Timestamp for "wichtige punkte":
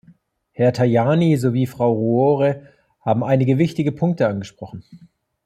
3.59-4.27